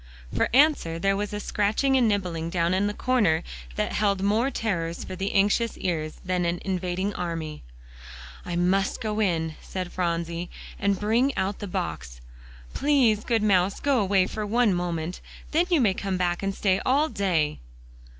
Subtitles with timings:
[0.35, 3.43] For answer there was a scratching and nibbling down in the corner
[3.75, 7.61] that held more terrors for the anxious ears than an invading army.
[8.43, 12.19] "I must go in," said Phronsie, "and bring out the box.
[12.73, 16.81] Please, good mouse, go away for one moment; then you may come back and stay
[16.83, 17.59] all day."